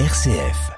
RCF. 0.00 0.72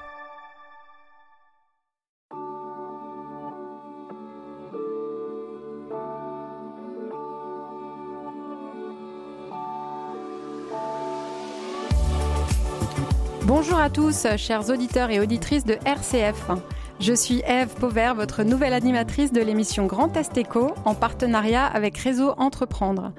Bonjour 13.41 13.79
à 13.79 13.89
tous, 13.89 14.27
chers 14.37 14.69
auditeurs 14.69 15.09
et 15.09 15.19
auditrices 15.19 15.65
de 15.65 15.79
RCF. 15.83 16.51
Je 16.99 17.13
suis 17.13 17.43
Eve 17.45 17.75
Pauvert, 17.79 18.15
votre 18.15 18.41
nouvelle 18.41 18.73
animatrice 18.73 19.31
de 19.31 19.39
l'émission 19.39 19.85
Grand 19.85 20.17
Est 20.17 20.35
Éco 20.35 20.73
en 20.83 20.95
partenariat 20.95 21.63
avec 21.63 21.95
Réseau 21.95 22.33
Entreprendre. 22.37 23.13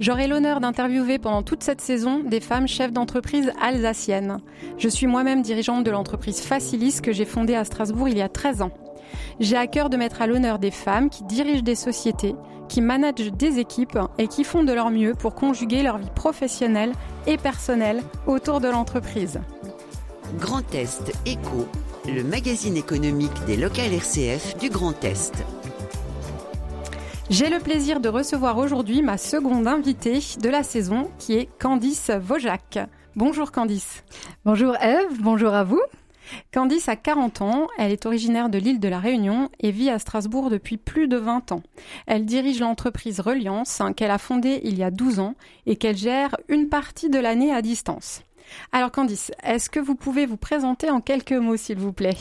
J'aurai 0.00 0.26
l'honneur 0.26 0.60
d'interviewer 0.60 1.18
pendant 1.18 1.42
toute 1.42 1.62
cette 1.62 1.82
saison 1.82 2.20
des 2.20 2.40
femmes 2.40 2.66
chefs 2.66 2.92
d'entreprise 2.92 3.52
alsaciennes. 3.60 4.38
Je 4.78 4.88
suis 4.88 5.06
moi-même 5.06 5.42
dirigeante 5.42 5.84
de 5.84 5.90
l'entreprise 5.90 6.40
Facilis 6.40 7.02
que 7.02 7.12
j'ai 7.12 7.26
fondée 7.26 7.54
à 7.54 7.64
Strasbourg 7.64 8.08
il 8.08 8.16
y 8.16 8.22
a 8.22 8.30
13 8.30 8.62
ans. 8.62 8.72
J'ai 9.38 9.58
à 9.58 9.66
cœur 9.66 9.90
de 9.90 9.98
mettre 9.98 10.22
à 10.22 10.26
l'honneur 10.26 10.58
des 10.58 10.70
femmes 10.70 11.10
qui 11.10 11.22
dirigent 11.24 11.62
des 11.62 11.74
sociétés, 11.74 12.34
qui 12.70 12.80
managent 12.80 13.32
des 13.32 13.58
équipes 13.58 13.98
et 14.16 14.28
qui 14.28 14.44
font 14.44 14.64
de 14.64 14.72
leur 14.72 14.90
mieux 14.90 15.14
pour 15.14 15.34
conjuguer 15.34 15.82
leur 15.82 15.98
vie 15.98 16.10
professionnelle 16.14 16.92
et 17.26 17.36
personnelle 17.36 18.02
autour 18.26 18.60
de 18.60 18.68
l'entreprise. 18.68 19.40
Grand 20.38 20.74
Est 20.74 21.12
Éco, 21.26 21.66
le 22.06 22.22
magazine 22.22 22.76
économique 22.76 23.32
des 23.46 23.56
locales 23.56 23.92
RCF 23.92 24.56
du 24.58 24.70
Grand 24.70 25.02
Est. 25.04 25.32
J'ai 27.30 27.50
le 27.50 27.58
plaisir 27.58 27.98
de 27.98 28.08
recevoir 28.08 28.58
aujourd'hui 28.58 29.02
ma 29.02 29.18
seconde 29.18 29.66
invitée 29.66 30.20
de 30.40 30.48
la 30.48 30.62
saison, 30.62 31.10
qui 31.18 31.34
est 31.34 31.48
Candice 31.58 32.10
Vaujac. 32.10 32.78
Bonjour 33.16 33.50
Candice. 33.50 34.04
Bonjour 34.44 34.76
Eve, 34.76 35.20
bonjour 35.20 35.52
à 35.52 35.64
vous. 35.64 35.82
Candice 36.52 36.88
a 36.88 36.94
40 36.94 37.42
ans, 37.42 37.66
elle 37.76 37.90
est 37.90 38.06
originaire 38.06 38.50
de 38.50 38.58
l'île 38.58 38.78
de 38.78 38.88
la 38.88 39.00
Réunion 39.00 39.48
et 39.58 39.72
vit 39.72 39.90
à 39.90 39.98
Strasbourg 39.98 40.48
depuis 40.48 40.76
plus 40.76 41.08
de 41.08 41.16
20 41.16 41.50
ans. 41.50 41.62
Elle 42.06 42.24
dirige 42.24 42.60
l'entreprise 42.60 43.18
Reliance 43.18 43.82
qu'elle 43.96 44.12
a 44.12 44.18
fondée 44.18 44.60
il 44.62 44.78
y 44.78 44.84
a 44.84 44.92
12 44.92 45.18
ans 45.18 45.34
et 45.66 45.74
qu'elle 45.74 45.96
gère 45.96 46.36
une 46.48 46.68
partie 46.68 47.10
de 47.10 47.18
l'année 47.18 47.52
à 47.52 47.62
distance. 47.62 48.22
Alors 48.72 48.90
Candice, 48.90 49.32
est-ce 49.42 49.70
que 49.70 49.80
vous 49.80 49.94
pouvez 49.94 50.26
vous 50.26 50.36
présenter 50.36 50.90
en 50.90 51.00
quelques 51.00 51.32
mots 51.32 51.56
s'il 51.56 51.78
vous 51.78 51.92
plaît? 51.92 52.16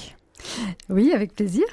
Oui, 0.90 1.12
avec 1.14 1.34
plaisir. 1.34 1.66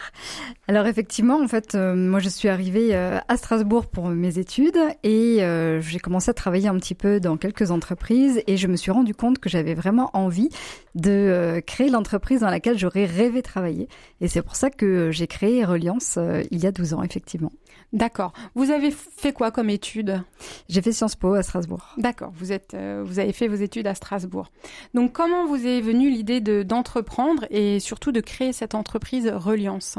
Alors 0.69 0.87
effectivement, 0.87 1.41
en 1.41 1.49
fait, 1.49 1.75
euh, 1.75 1.95
moi 1.95 2.21
je 2.21 2.29
suis 2.29 2.49
arrivée 2.49 2.95
euh, 2.95 3.19
à 3.29 3.37
Strasbourg 3.37 3.87
pour 3.87 4.09
mes 4.09 4.39
études 4.39 4.79
et 5.03 5.43
euh, 5.43 5.81
j'ai 5.81 5.99
commencé 5.99 6.31
à 6.31 6.35
travailler 6.35 6.69
un 6.69 6.77
petit 6.77 6.95
peu 6.95 7.21
dans 7.21 7.37
quelques 7.37 7.71
entreprises 7.71 8.43
et 8.47 8.57
je 8.57 8.67
me 8.67 8.77
suis 8.77 8.91
rendu 8.91 9.15
compte 9.15 9.39
que 9.39 9.49
j'avais 9.49 9.75
vraiment 9.75 10.11
envie 10.13 10.49
de 10.95 11.63
créer 11.67 11.91
l'entreprise 11.91 12.41
dans 12.41 12.51
laquelle 12.51 12.79
j'aurais 12.79 13.05
rêvé 13.05 13.43
travailler. 13.43 13.89
Et 14.21 14.29
c'est 14.29 14.43
pour 14.43 14.57
ça 14.57 14.71
que 14.71 15.11
j'ai 15.11 15.27
créé 15.27 15.63
Reliance 15.65 16.19
il 16.51 16.63
y 16.63 16.67
a 16.67 16.73
12 16.73 16.95
ans, 16.95 17.03
effectivement. 17.03 17.53
D'accord. 17.93 18.33
Vous 18.55 18.71
avez 18.71 18.91
fait 18.91 19.33
quoi 19.33 19.51
comme 19.51 19.69
études 19.69 20.23
J'ai 20.71 20.81
fait 20.81 20.93
Sciences 20.93 21.15
Po 21.17 21.35
à 21.35 21.43
Strasbourg. 21.43 21.95
D'accord. 21.99 22.33
Vous 22.37 22.51
êtes, 22.51 22.75
vous 23.05 23.19
avez 23.19 23.35
fait 23.35 23.47
vos 23.47 23.57
études 23.57 23.87
à 23.87 23.95
Strasbourg. 23.95 24.51
Donc, 24.95 25.13
comment 25.13 25.47
vous 25.47 25.67
est 25.67 25.83
venue 25.83 26.09
l'idée 26.09 26.41
d'entreprendre 26.41 27.45
et 27.51 27.79
surtout 27.79 28.11
de 28.11 28.21
créer 28.21 28.55
cette 28.57 28.75
entreprise 28.75 29.29
Reliance 29.29 29.99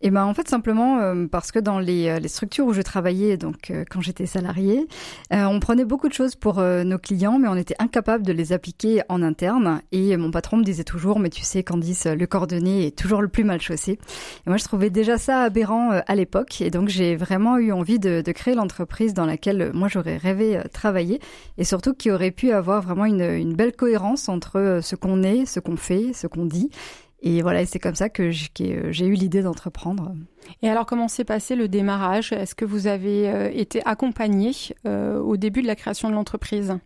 et 0.00 0.10
ben 0.10 0.24
en 0.24 0.34
fait 0.34 0.48
simplement 0.48 0.98
euh, 0.98 1.26
parce 1.26 1.50
que 1.50 1.58
dans 1.58 1.80
les, 1.80 2.08
euh, 2.08 2.18
les, 2.20 2.28
structures 2.28 2.66
où 2.66 2.72
je 2.72 2.82
travaillais 2.82 3.36
donc 3.36 3.70
euh, 3.70 3.84
quand 3.90 4.00
j'étais 4.00 4.26
salariée, 4.26 4.86
on 5.30 5.58
prenait 5.60 5.84
beaucoup 5.84 6.08
de 6.08 6.14
choses 6.14 6.36
pour 6.36 6.60
nos 6.60 6.98
clients 6.98 7.38
mais 7.38 7.48
on 7.48 7.56
était 7.56 7.74
incapable 7.78 8.24
de 8.24 8.32
les 8.32 8.52
appliquer 8.52 9.02
en 9.08 9.22
interne. 9.22 9.82
Et 9.92 10.16
mon 10.16 10.30
patron 10.30 10.56
me 10.56 10.64
disait 10.64 10.84
toujours 10.84 11.18
mais 11.18 11.30
tu 11.30 11.42
sais 11.42 11.62
Candice 11.62 12.06
le 12.06 12.26
cordonnier 12.26 12.86
est 12.86 12.96
toujours 12.96 13.22
le 13.22 13.28
plus 13.28 13.44
mal 13.44 13.60
chaussé. 13.60 13.92
Et 13.92 14.48
moi 14.48 14.56
je 14.56 14.64
trouvais 14.64 14.90
déjà 14.90 15.18
ça 15.18 15.42
aberrant 15.42 16.00
à 16.06 16.14
l'époque. 16.14 16.60
Et 16.60 16.70
donc 16.70 16.88
j'ai 16.88 17.16
vraiment 17.16 17.58
eu 17.58 17.72
envie 17.72 17.98
de, 17.98 18.22
créer 18.32 18.54
l'entreprise 18.54 19.14
dans 19.14 19.26
laquelle 19.26 19.70
moi 19.74 19.88
j'aurais 19.88 20.16
rêvé 20.16 20.60
travailler. 20.72 21.20
Et 21.56 21.64
surtout 21.64 21.94
qui 21.94 22.10
aurait 22.10 22.30
pu 22.30 22.52
avoir 22.52 22.82
vraiment 22.82 23.06
une 23.06 23.54
belle 23.54 23.74
cohérence 23.74 24.28
entre 24.28 24.80
ce 24.82 24.96
qu'on 24.96 25.22
est, 25.22 25.46
ce 25.46 25.60
qu'on 25.60 25.76
fait, 25.76 26.12
ce 26.14 26.26
qu'on 26.26 26.46
dit 26.46 26.70
et 27.20 27.42
voilà, 27.42 27.66
c'est 27.66 27.78
comme 27.78 27.96
ça 27.96 28.08
que 28.08 28.30
j'ai 28.30 29.06
eu 29.06 29.14
l'idée 29.14 29.42
d'entreprendre. 29.42 30.14
Et 30.62 30.68
alors, 30.68 30.86
comment 30.86 31.08
s'est 31.08 31.24
passé 31.24 31.56
le 31.56 31.68
démarrage? 31.68 32.32
Est-ce 32.32 32.54
que 32.54 32.64
vous 32.64 32.86
avez 32.86 33.28
euh, 33.28 33.50
été 33.52 33.82
accompagné 33.84 34.52
euh, 34.86 35.18
au 35.18 35.36
début 35.36 35.62
de 35.62 35.66
la 35.66 35.74
création 35.74 36.08
de 36.08 36.14
l'entreprise? 36.14 36.78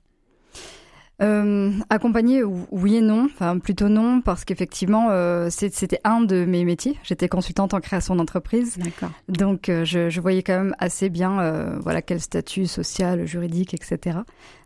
Euh, 1.21 1.71
accompagné, 1.91 2.43
oui 2.43 2.97
et 2.97 3.01
non. 3.01 3.27
Enfin, 3.27 3.59
plutôt 3.59 3.89
non, 3.89 4.21
parce 4.21 4.45
qu'effectivement, 4.45 5.09
euh, 5.11 5.49
c'était 5.51 6.01
un 6.05 6.21
de 6.21 6.45
mes 6.45 6.65
métiers. 6.65 6.97
J'étais 7.03 7.29
consultante 7.29 7.75
en 7.75 7.81
création 7.81 8.17
d'entreprise. 8.17 8.79
D'accord. 8.79 9.11
Donc, 9.29 9.69
euh, 9.69 9.85
je, 9.85 10.11
je, 10.11 10.21
voyais 10.21 10.43
quand 10.43 10.57
même 10.57 10.75
assez 10.79 11.11
bien, 11.11 11.41
euh, 11.41 11.79
voilà, 11.81 12.03
quel 12.03 12.21
statut 12.21 12.67
social, 12.67 13.27
juridique, 13.27 13.75
etc. 13.75 14.19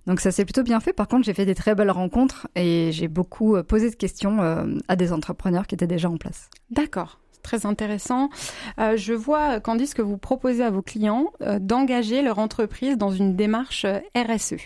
Donc, 0.07 0.21
ça 0.21 0.31
s'est 0.31 0.45
plutôt 0.45 0.63
bien 0.63 0.81
fait. 0.81 0.93
Par 0.93 1.09
contre, 1.09 1.25
j'ai 1.25 1.35
fait 1.35 1.47
des 1.47 1.55
très 1.55 1.75
belles 1.75 1.91
rencontres 1.91 2.49
et 2.55 2.91
j'ai 2.93 3.09
beaucoup 3.09 3.61
posé 3.65 3.91
de 3.91 3.97
questions 3.97 4.39
à 4.87 4.97
des 4.97 5.13
entrepreneurs 5.13 5.67
qui 5.67 5.75
étaient 5.75 5.89
déjà 5.89 6.09
en 6.09 6.17
place. 6.17 6.49
D'accord 6.71 7.19
très 7.43 7.67
intéressant. 7.67 8.31
Euh, 8.79 8.97
je 8.97 9.13
vois, 9.13 9.61
Candice, 9.61 9.95
que 9.95 10.03
vous 10.03 10.19
proposez 10.19 10.63
à 10.63 10.71
vos 10.71 10.83
clients 10.83 11.33
euh, 11.43 11.59
d'engager 11.59 12.23
leur 12.23 12.39
entreprise 12.39 12.97
dans 12.99 13.11
une 13.11 13.37
démarche 13.37 13.87
RSE. 14.17 14.57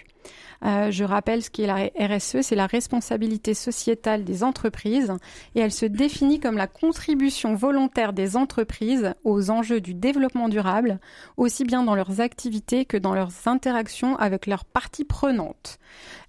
Euh, 0.65 0.91
je 0.91 1.05
rappelle 1.05 1.43
ce 1.43 1.51
qu'est 1.51 1.67
la 1.67 1.89
RSE, 1.99 2.43
c'est 2.43 2.55
la 2.55 2.67
responsabilité 2.67 3.55
sociétale 3.55 4.25
des 4.25 4.45
entreprises 4.45 5.13
et 5.55 5.61
elle 5.61 5.73
se 5.73 5.87
définit 5.87 6.39
comme 6.39 6.57
la 6.57 6.67
contribution 6.67 7.55
volontaire 7.55 8.13
des 8.13 8.37
entreprises 8.37 9.15
aux 9.25 9.51
enjeux 9.51 9.81
du 9.81 9.95
développement 9.95 10.49
durable, 10.49 11.01
aussi 11.37 11.65
bien 11.65 11.83
dans 11.83 11.95
leurs 11.95 12.21
activités 12.21 12.85
que 12.85 12.99
dans 12.99 13.15
leurs 13.15 13.47
interactions 13.47 14.17
avec 14.17 14.47
leurs 14.47 14.65
parties 14.65 15.05
prenantes. 15.05 15.79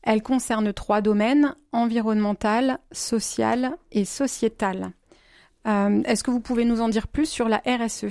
Elle 0.04 0.24
concerne 0.24 0.72
trois 0.74 1.02
domaines, 1.02 1.56
environnemental, 1.74 2.80
social 2.92 3.76
et 3.92 4.06
sociétal. 4.06 4.92
Euh, 5.68 6.02
est-ce 6.06 6.24
que 6.24 6.32
vous 6.32 6.40
pouvez 6.40 6.66
nous 6.66 6.82
en 6.82 6.90
dire 6.90 7.08
plus 7.08 7.28
sur 7.28 7.48
la 7.48 7.62
RSE 7.66 8.06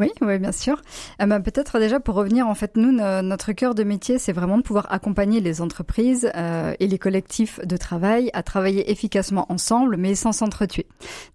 oui, 0.00 0.10
oui, 0.22 0.38
bien 0.38 0.52
sûr. 0.52 0.80
Euh, 1.20 1.26
bah, 1.26 1.40
peut-être 1.40 1.78
déjà 1.78 2.00
pour 2.00 2.14
revenir, 2.14 2.48
en 2.48 2.54
fait, 2.54 2.76
nous, 2.76 2.90
notre 2.90 3.52
cœur 3.52 3.74
de 3.74 3.84
métier, 3.84 4.18
c'est 4.18 4.32
vraiment 4.32 4.56
de 4.56 4.62
pouvoir 4.62 4.90
accompagner 4.90 5.40
les 5.40 5.60
entreprises 5.60 6.30
euh, 6.34 6.74
et 6.80 6.86
les 6.86 6.98
collectifs 6.98 7.60
de 7.64 7.76
travail 7.76 8.30
à 8.32 8.42
travailler 8.42 8.90
efficacement 8.90 9.44
ensemble, 9.52 9.98
mais 9.98 10.14
sans 10.14 10.32
s'entretuer. 10.32 10.86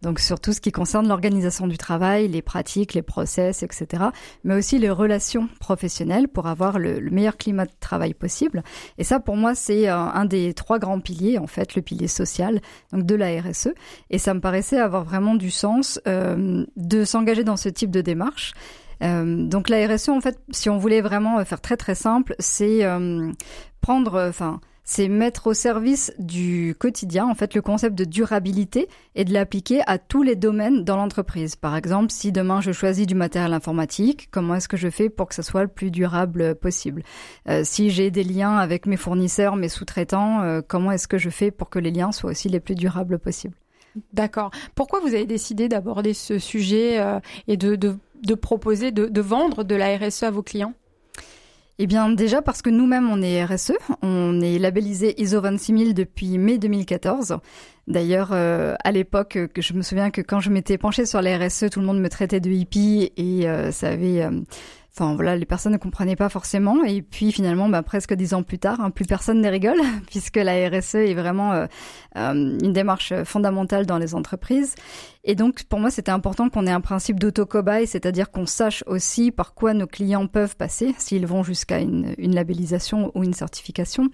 Donc, 0.02 0.20
sur 0.20 0.40
tout 0.40 0.52
ce 0.52 0.62
qui 0.62 0.72
concerne 0.72 1.08
l'organisation 1.08 1.68
du 1.68 1.78
travail, 1.78 2.28
les 2.28 2.42
pratiques, 2.42 2.96
les 2.96 3.04
process, 3.04 3.62
etc., 3.62 4.06
mais 4.44 4.56
aussi 4.56 4.80
les 4.80 4.90
relations 4.90 5.48
professionnelles 5.60 6.28
pour 6.28 6.48
avoir 6.48 6.80
le, 6.80 7.00
meilleur 7.12 7.38
climat 7.38 7.66
de 7.66 7.72
travail 7.80 8.16
possible. 8.16 8.64
Et 8.98 9.04
ça, 9.04 9.20
pour 9.20 9.38
moi, 9.38 9.54
c'est 9.54 9.88
un, 9.88 10.12
un 10.16 10.26
des 10.26 10.56
trois 10.56 10.80
grands 10.80 11.00
piliers, 11.00 11.38
en 11.38 11.48
fait, 11.48 11.76
le 11.76 11.84
pilier 11.84 12.08
social, 12.08 12.62
donc 12.92 13.06
de 13.06 13.16
la 13.16 13.40
RSE. 13.40 13.70
Et 14.10 14.18
ça 14.18 14.34
me 14.34 14.40
paraissait 14.40 14.80
avoir 14.80 15.04
vraiment 15.04 15.36
du 15.36 15.52
sens 15.52 16.02
euh, 16.08 16.66
de 16.76 17.04
s'engager 17.06 17.44
dans 17.44 17.58
ce 17.58 17.70
type 17.70 17.92
de 17.92 18.02
démarche 18.02 18.55
euh, 19.04 19.46
donc 19.46 19.70
la 19.70 19.86
RSE, 19.88 20.10
en 20.10 20.22
fait, 20.22 20.40
si 20.52 20.70
on 20.70 20.78
voulait 20.78 21.02
vraiment 21.02 21.44
faire 21.46 21.62
très 21.62 21.78
très 21.78 21.96
simple, 21.96 22.36
c'est 22.40 22.84
euh, 22.84 23.32
prendre, 23.82 24.28
enfin, 24.30 24.60
c'est 24.84 25.08
mettre 25.08 25.48
au 25.48 25.54
service 25.54 26.14
du 26.20 26.76
quotidien, 26.78 27.26
en 27.26 27.34
fait, 27.34 27.56
le 27.56 27.62
concept 27.62 27.96
de 27.96 28.06
durabilité 28.06 28.88
et 29.16 29.26
de 29.26 29.34
l'appliquer 29.34 29.82
à 29.88 29.98
tous 29.98 30.22
les 30.22 30.36
domaines 30.36 30.84
dans 30.84 30.96
l'entreprise. 30.96 31.56
Par 31.56 31.76
exemple, 31.76 32.12
si 32.12 32.32
demain 32.32 32.62
je 32.62 32.72
choisis 32.72 33.08
du 33.08 33.16
matériel 33.16 33.54
informatique, 33.54 34.30
comment 34.32 34.56
est-ce 34.56 34.68
que 34.68 34.78
je 34.78 34.90
fais 34.90 35.10
pour 35.10 35.28
que 35.28 35.36
ça 35.36 35.44
soit 35.44 35.64
le 35.64 35.70
plus 35.70 35.90
durable 35.90 36.56
possible? 36.56 37.04
Euh, 37.50 37.64
Si 37.64 37.90
j'ai 37.90 38.12
des 38.12 38.24
liens 38.24 38.58
avec 38.58 38.86
mes 38.86 38.98
fournisseurs, 38.98 39.56
mes 39.56 39.70
sous-traitants, 39.70 40.62
comment 40.68 40.92
est-ce 40.92 41.08
que 41.08 41.18
je 41.18 41.30
fais 41.30 41.52
pour 41.52 41.70
que 41.70 41.80
les 41.80 41.92
liens 41.92 42.12
soient 42.12 42.32
aussi 42.32 42.48
les 42.48 42.60
plus 42.60 42.76
durables 42.76 43.18
possibles? 43.18 43.56
D'accord. 44.14 44.52
Pourquoi 44.76 45.00
vous 45.00 45.16
avez 45.16 45.26
décidé 45.26 45.70
d'aborder 45.70 46.14
ce 46.14 46.38
sujet 46.38 47.02
et 47.48 47.56
de 47.58 47.98
de 48.24 48.36
proposer, 48.36 48.92
de, 48.92 49.22
vendre 49.22 49.64
de 49.64 49.76
la 49.76 49.98
RSE 49.98 50.24
à 50.24 50.32
vos 50.32 50.44
clients 50.44 50.74
eh 51.78 51.88
bien, 51.88 52.10
déjà 52.10 52.42
parce 52.42 52.62
que 52.62 52.70
nous-mêmes, 52.70 53.10
on 53.10 53.22
est 53.22 53.44
RSE, 53.44 53.74
on 54.02 54.40
est 54.40 54.60
labellisé 54.60 55.22
ISO 55.22 55.42
26000 55.42 55.94
depuis 55.94 56.38
mai 56.38 56.58
2014. 56.58 57.38
D'ailleurs, 57.88 58.30
euh, 58.32 58.76
à 58.86 58.94
l'époque, 58.94 59.38
je 59.58 59.74
me 59.74 59.82
souviens 59.82 60.10
que 60.10 60.22
quand 60.22 60.40
je 60.40 60.50
m'étais 60.52 60.78
penchée 60.78 61.06
sur 61.06 61.22
la 61.22 61.38
RSE, 61.38 61.66
tout 61.70 61.82
le 61.82 61.86
monde 61.86 62.00
me 62.00 62.08
traitait 62.08 62.40
de 62.40 62.50
hippie 62.50 63.12
et 63.18 63.50
euh, 63.50 63.72
ça 63.72 63.90
avait 63.90 64.24
euh, 64.24 64.40
Enfin 64.98 65.14
voilà, 65.16 65.36
les 65.36 65.46
personnes 65.46 65.74
ne 65.74 65.78
comprenaient 65.78 66.16
pas 66.16 66.30
forcément. 66.30 66.86
Et 66.86 67.02
puis 67.02 67.34
finalement, 67.34 67.68
bah, 67.68 67.84
presque 67.84 68.14
dix 68.14 68.34
ans 68.34 68.44
plus 68.44 68.60
tard, 68.60 68.80
hein, 68.80 68.92
plus 68.92 69.06
personne 69.06 69.42
ne 69.42 69.50
rigole, 69.50 69.80
puisque 70.10 70.38
la 70.38 70.70
RSE 70.70 70.96
est 70.96 71.14
vraiment 71.14 71.52
euh, 71.52 71.66
euh, 72.18 72.32
une 72.34 72.72
démarche 72.72 73.14
fondamentale 73.26 73.86
dans 73.86 73.98
les 73.98 74.16
entreprises. 74.16 74.76
Et 75.26 75.36
donc 75.36 75.64
pour 75.64 75.80
moi, 75.80 75.92
c'était 75.92 76.12
important 76.12 76.50
qu'on 76.50 76.66
ait 76.66 76.72
un 76.72 76.80
principe 76.80 77.20
d'auto-cobaye, 77.20 77.88
c'est-à-dire 77.88 78.32
qu'on 78.32 78.46
sache 78.46 78.86
aussi 78.88 79.32
par 79.32 79.54
quoi 79.54 79.74
nos 79.74 79.88
clients 79.88 80.28
peuvent 80.28 80.56
passer 80.56 80.96
s'ils 80.98 81.28
vont 81.28 81.44
jusqu'à 81.44 81.80
une, 81.80 82.16
une 82.18 82.34
labellisation 82.34 83.12
ou 83.16 83.24
une 83.26 83.34
certification. 83.34 84.10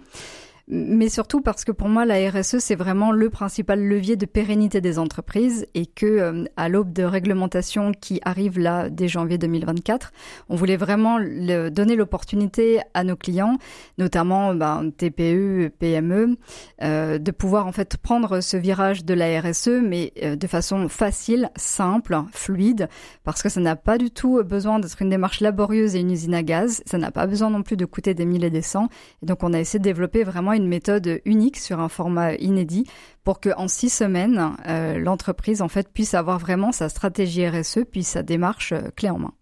Mais 0.74 1.10
surtout 1.10 1.42
parce 1.42 1.66
que 1.66 1.74
pour 1.74 1.90
moi, 1.90 2.06
la 2.06 2.30
RSE, 2.30 2.60
c'est 2.60 2.76
vraiment 2.76 3.12
le 3.12 3.30
principal 3.30 3.86
levier 3.86 4.16
de 4.16 4.26
pérennité 4.26 4.80
des 4.80 5.00
entreprises 5.00 5.68
et 5.76 5.86
que 5.86 6.06
euh, 6.06 6.46
à 6.56 6.70
l'aube 6.70 6.94
de 6.94 7.04
réglementation 7.04 7.92
qui 7.92 8.22
arrive 8.24 8.58
là 8.58 8.90
dès 8.90 9.10
janvier 9.10 9.38
2024, 9.38 10.14
on 10.48 10.56
voulait 10.56 10.78
vraiment 10.78 11.20
donner 11.20 11.98
l'opportunité 11.98 12.80
à 12.94 13.04
nos 13.04 13.18
clients, 13.18 13.58
notamment 13.98 14.56
ben, 14.56 14.92
TPE, 14.96 15.74
PME, 15.78 16.38
euh, 16.82 17.18
de 17.18 17.32
pouvoir 17.32 17.68
en 17.68 17.74
fait 17.74 17.98
prendre 17.98 18.40
ce 18.40 18.56
virage 18.56 19.04
de 19.04 19.14
la 19.14 19.42
RSE, 19.42 19.82
mais 19.84 20.14
euh, 20.24 20.38
de 20.38 20.48
façon 20.48 20.88
facile, 20.88 21.50
simple, 21.58 22.18
fluide, 22.32 22.88
parce 23.26 23.44
que 23.44 23.50
ça 23.50 23.60
n'a 23.60 23.76
pas 23.76 23.98
du 23.98 24.10
tout 24.10 24.42
besoin 24.46 24.80
d'être 24.80 25.02
une 25.02 25.10
démarche 25.10 25.42
laborieuse 25.42 25.96
et 25.96 26.00
une 26.00 26.12
usine 26.12 26.34
à 26.34 26.44
gaz. 26.44 26.82
Ça 26.86 26.98
n'a 26.98 27.12
pas 27.12 27.28
besoin 27.28 27.50
non 27.50 27.62
plus 27.62 27.76
de 27.76 27.84
coûter 27.84 28.14
des 28.14 28.26
milliers 28.26 28.48
et 28.48 28.50
des 28.50 28.62
cents. 28.62 28.88
Et 29.22 29.26
donc 29.26 29.44
on 29.44 29.52
a 29.52 29.60
essayé 29.60 29.78
de 29.78 29.84
développer 29.84 30.24
vraiment 30.24 30.54
une 30.54 30.61
méthode 30.68 31.22
unique 31.26 31.58
sur 31.58 31.80
un 31.80 31.90
format 31.90 32.36
inédit 32.36 32.86
pour 33.24 33.40
que 33.40 33.50
en 33.58 33.68
six 33.68 33.90
semaines, 33.90 34.56
euh, 34.68 34.98
l'entreprise 34.98 35.62
en 35.62 35.68
fait 35.68 35.90
puisse 35.90 36.14
avoir 36.14 36.40
vraiment 36.40 36.72
sa 36.72 36.90
stratégie 36.90 37.48
RSE 37.48 37.80
puis 37.92 38.04
sa 38.04 38.24
démarche 38.24 38.72
euh, 38.72 38.90
clé 38.96 39.10
en 39.10 39.20
main. 39.20 39.34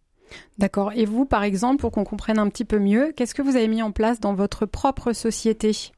D'accord. 0.58 0.92
Et 0.94 1.06
vous, 1.06 1.26
par 1.26 1.44
exemple, 1.44 1.82
pour 1.82 1.92
qu'on 1.92 2.04
comprenne 2.04 2.40
un 2.40 2.50
petit 2.50 2.66
peu 2.66 2.80
mieux, 2.80 3.14
qu'est-ce 3.16 3.34
que 3.34 3.42
vous 3.42 3.56
avez 3.56 3.68
mis 3.68 3.82
en 3.82 3.92
place 3.92 4.20
dans 4.20 4.34
votre 4.34 4.66
propre 4.66 5.14
société? 5.14 5.92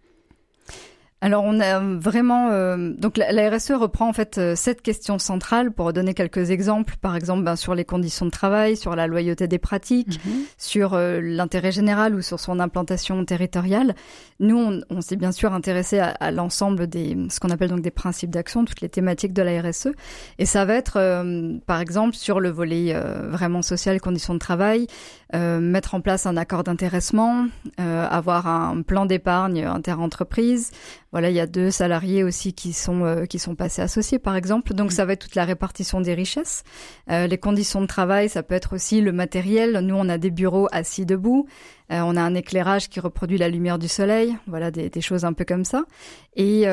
Alors 1.24 1.44
on 1.46 1.60
a 1.60 1.80
vraiment 1.80 2.50
euh, 2.50 2.94
donc 2.98 3.18
la, 3.18 3.50
RSE 3.50 3.74
reprend 3.74 4.10
en 4.10 4.14
fait 4.14 4.40
euh, 4.40 4.56
cette 4.56 4.82
question 4.82 5.20
centrale 5.20 5.72
pour 5.72 5.94
donner 5.94 6.16
quelques 6.16 6.50
exemples, 6.50 6.96
par 7.00 7.16
exemple 7.16 7.44
ben, 7.44 7.56
sur 7.56 7.76
les 7.76 7.86
conditions 7.86 8.26
de 8.26 8.32
travail, 8.32 8.76
sur 8.76 8.96
la 8.96 9.06
loyauté 9.06 9.48
des 9.48 9.60
pratiques, 9.60 10.20
mhm. 10.26 10.32
sur 10.58 10.96
euh, 10.96 11.22
l'intérêt 11.22 11.72
général 11.72 12.16
ou 12.16 12.24
sur 12.24 12.40
son 12.40 12.60
implantation 12.60 13.24
territoriale. 13.24 13.94
Nous 14.40 14.58
on, 14.58 14.82
on 14.90 15.02
s'est 15.02 15.16
bien 15.16 15.32
sûr 15.32 15.54
intéressé 15.54 16.00
à, 16.00 16.08
à 16.10 16.32
l'ensemble 16.32 16.88
des 16.88 17.16
ce 17.30 17.40
qu'on 17.40 17.52
appelle 17.52 17.70
donc 17.70 17.82
des 17.82 17.92
principes 17.92 18.32
d'action, 18.32 18.66
toutes 18.66 18.82
les 18.82 18.90
thématiques 18.90 19.34
de 19.34 19.44
la 19.44 19.62
RSE, 19.62 19.90
et 20.40 20.48
ça 20.48 20.66
va 20.66 20.74
être 20.74 21.24
par 21.68 21.80
exemple 21.80 22.16
sur 22.16 22.40
le 22.40 22.50
volet 22.50 22.96
vraiment 23.30 23.62
social, 23.62 24.02
conditions 24.02 24.34
de 24.34 24.40
travail, 24.40 24.88
mettre 25.34 25.94
en 25.94 26.02
place 26.02 26.26
un 26.26 26.38
accord 26.38 26.64
d'intéressement, 26.64 27.46
avoir 27.78 28.48
un 28.48 28.82
plan 28.82 29.06
d'épargne 29.06 29.64
inter-entreprise 29.64 30.72
voilà, 31.12 31.30
il 31.30 31.36
y 31.36 31.42
a 31.42 31.48
deux 31.48 31.72
salariés 31.72 32.24
aussi 32.24 32.54
qui 32.54 32.72
sont 32.72 33.04
euh, 33.04 33.26
qui 33.26 33.38
sont 33.38 33.56
passés 33.56 33.82
associés, 33.82 34.18
par 34.18 34.36
exemple. 34.36 34.74
Donc, 34.74 34.92
ça 34.92 35.04
va 35.04 35.14
être 35.14 35.24
toute 35.24 35.36
la 35.36 35.44
répartition 35.44 36.00
des 36.00 36.14
richesses. 36.14 36.64
Euh, 37.10 37.28
les 37.28 37.38
conditions 37.38 37.82
de 37.82 37.86
travail, 37.86 38.30
ça 38.30 38.44
peut 38.44 38.56
être 38.56 38.74
aussi 38.74 39.02
le 39.02 39.12
matériel. 39.12 39.80
Nous, 39.80 39.96
on 39.96 40.08
a 40.08 40.18
des 40.18 40.32
bureaux 40.32 40.68
assis 40.72 41.06
debout. 41.06 41.48
Euh, 41.92 42.02
on 42.04 42.16
a 42.16 42.22
un 42.22 42.36
éclairage 42.36 42.90
qui 42.90 43.00
reproduit 43.00 43.38
la 43.38 43.50
lumière 43.50 43.80
du 43.80 43.88
soleil. 43.88 44.38
Voilà, 44.48 44.72
des, 44.72 44.90
des 44.90 45.02
choses 45.02 45.26
un 45.26 45.34
peu 45.34 45.46
comme 45.46 45.66
ça. 45.66 45.84
Et 46.36 46.66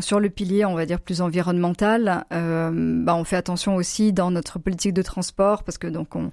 sur 0.00 0.20
le 0.20 0.30
pilier, 0.30 0.64
on 0.64 0.74
va 0.74 0.86
dire 0.86 1.00
plus 1.00 1.22
environnemental, 1.22 2.24
bah, 2.30 3.16
on 3.16 3.24
fait 3.24 3.34
attention 3.34 3.74
aussi 3.74 4.12
dans 4.12 4.30
notre 4.30 4.60
politique 4.60 4.92
de 4.92 5.02
transport 5.02 5.64
parce 5.64 5.76
que 5.76 5.88
donc 5.88 6.14
on 6.14 6.30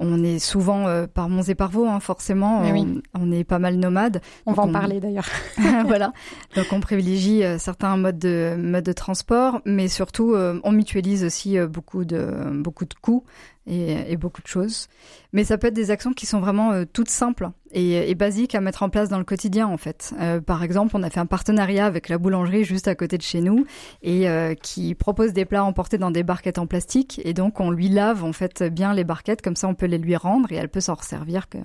on 0.00 0.22
est 0.22 0.38
souvent 0.38 0.86
par 1.12 1.28
monts 1.28 1.42
et 1.42 1.54
par 1.54 1.70
vaux, 1.70 1.86
hein, 1.86 2.00
forcément. 2.00 2.62
On, 2.62 3.00
on, 3.14 3.32
est 3.32 3.44
pas 3.44 3.58
mal 3.58 3.76
nomades. 3.76 4.20
On 4.46 4.52
va 4.52 4.64
en 4.64 4.72
parler 4.72 5.00
d'ailleurs. 5.00 5.28
voilà. 5.86 6.12
Donc 6.56 6.66
on 6.72 6.80
privilégie 6.80 7.44
euh, 7.44 7.58
certains 7.58 7.96
modes 7.96 8.18
de, 8.18 8.56
modes 8.56 8.84
de 8.84 8.92
transport, 8.92 9.60
mais 9.64 9.88
surtout 9.88 10.34
euh, 10.34 10.60
on 10.64 10.72
mutualise 10.72 11.24
aussi 11.24 11.58
euh, 11.58 11.66
beaucoup 11.66 12.04
de, 12.04 12.32
beaucoup 12.52 12.84
de 12.84 12.94
coûts 12.94 13.24
et, 13.66 14.16
beaucoup 14.16 14.40
de 14.40 14.46
choses. 14.46 14.88
Mais 15.32 15.44
ça 15.44 15.58
peut 15.58 15.66
être 15.66 15.74
des 15.74 15.90
actions 15.90 16.14
qui 16.14 16.24
sont 16.24 16.40
vraiment 16.40 16.84
toutes 16.90 17.10
simples 17.10 17.50
et, 17.72 18.14
basiques 18.14 18.54
à 18.54 18.60
mettre 18.60 18.82
en 18.82 18.88
place 18.88 19.08
dans 19.08 19.18
le 19.18 19.24
quotidien 19.24 19.66
en 19.66 19.76
fait. 19.76 20.14
par 20.46 20.62
exemple, 20.62 20.96
on 20.96 21.02
a 21.02 21.10
fait 21.10 21.20
un 21.20 21.26
partenariat 21.26 21.86
avec 21.86 22.08
la 22.08 22.18
boulangerie 22.18 22.64
juste 22.64 22.88
à 22.88 22.94
côté 22.94 23.16
de 23.16 23.22
chez 23.22 23.40
nous 23.40 23.64
et 24.02 24.26
qui 24.62 24.94
propose 24.94 25.32
des 25.32 25.44
plats 25.44 25.64
emportés 25.64 25.98
dans 25.98 26.10
des 26.10 26.22
barquettes 26.22 26.58
en 26.58 26.66
plastique 26.66 27.20
et 27.24 27.34
donc 27.34 27.60
on 27.60 27.70
lui 27.70 27.88
lave 27.88 28.24
en 28.24 28.32
fait 28.32 28.62
bien 28.62 28.94
les 28.94 29.04
barquettes 29.04 29.42
comme 29.42 29.56
ça 29.56 29.68
on 29.68 29.74
peut 29.74 29.86
les 29.86 29.98
lui 29.98 30.16
rendre 30.16 30.50
et 30.52 30.56
elle 30.56 30.68
peut 30.68 30.80
s'en 30.80 30.94
resservir 30.94 31.48
que 31.48 31.58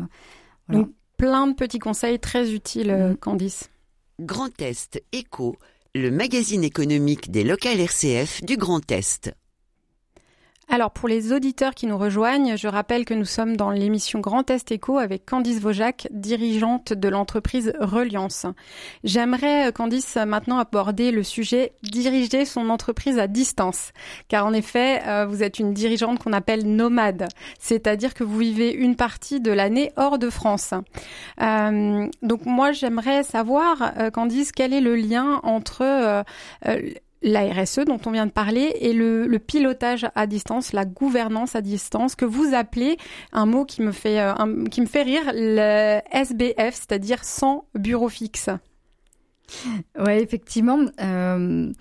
Donc 0.69 0.89
plein 1.17 1.47
de 1.47 1.53
petits 1.53 1.79
conseils 1.79 2.19
très 2.19 2.51
utiles, 2.51 2.93
mm. 2.93 3.17
Candice. 3.17 3.69
Grand 4.19 4.61
Est 4.61 5.01
Éco, 5.11 5.57
le 5.95 6.11
magazine 6.11 6.63
économique 6.63 7.31
des 7.31 7.43
locales 7.43 7.79
RCF 7.79 8.43
du 8.43 8.57
Grand 8.57 8.91
Est. 8.91 9.33
Alors 10.73 10.89
pour 10.89 11.07
les 11.07 11.31
auditeurs 11.33 11.75
qui 11.75 11.85
nous 11.85 11.99
rejoignent, 11.99 12.57
je 12.57 12.67
rappelle 12.67 13.05
que 13.05 13.13
nous 13.13 13.25
sommes 13.25 13.55
dans 13.55 13.69
l'émission 13.69 14.19
Grand 14.19 14.49
Est 14.49 14.71
Éco 14.71 14.97
avec 14.97 15.23
Candice 15.23 15.59
Vaujac, 15.59 16.07
dirigeante 16.09 16.93
de 16.93 17.09
l'entreprise 17.09 17.73
Reliance. 17.79 18.47
J'aimerais, 19.03 19.67
euh, 19.67 19.71
Candice, 19.71 20.15
maintenant 20.15 20.57
aborder 20.57 21.11
le 21.11 21.21
sujet 21.21 21.73
diriger 21.83 22.43
son 22.45 22.71
entreprise 22.71 23.19
à 23.19 23.27
distance. 23.27 23.91
Car 24.29 24.47
en 24.47 24.53
effet, 24.53 25.03
euh, 25.05 25.27
vous 25.27 25.43
êtes 25.43 25.59
une 25.59 25.75
dirigeante 25.75 26.17
qu'on 26.17 26.33
appelle 26.33 26.65
nomade, 26.65 27.27
c'est-à-dire 27.59 28.15
que 28.15 28.23
vous 28.23 28.39
vivez 28.39 28.73
une 28.73 28.95
partie 28.95 29.39
de 29.39 29.51
l'année 29.51 29.91
hors 29.95 30.17
de 30.17 30.31
France. 30.31 30.73
Euh, 31.39 32.07
donc 32.23 32.47
moi, 32.47 32.71
j'aimerais 32.71 33.21
savoir, 33.21 33.93
Candice, 34.11 34.51
quel 34.51 34.73
est 34.73 34.81
le 34.81 34.95
lien 34.95 35.39
entre 35.43 36.23
la 37.23 37.51
RSE 37.51 37.85
dont 37.85 37.99
on 38.05 38.11
vient 38.11 38.25
de 38.25 38.31
parler 38.31 38.75
et 38.79 38.93
le, 38.93 39.27
pilotage 39.39 40.05
à 40.15 40.27
distance, 40.27 40.73
la 40.73 40.85
gouvernance 40.85 41.55
à 41.55 41.61
distance 41.61 42.15
que 42.15 42.25
vous 42.25 42.53
appelez 42.53 42.97
un 43.31 43.45
mot 43.45 43.65
qui 43.65 43.81
me 43.81 43.91
fait 43.91 44.19
euh, 44.19 44.65
qui 44.69 44.81
me 44.81 44.85
fait 44.85 45.03
rire 45.03 45.31
le 45.33 45.99
SBF, 46.11 46.75
c'est-à-dire 46.75 47.23
sans 47.23 47.65
bureau 47.75 48.09
fixe. 48.09 48.49
Ouais, 49.97 50.21
effectivement. 50.21 50.79
Euh, 51.01 51.71